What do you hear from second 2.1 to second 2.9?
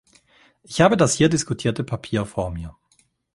vor mir.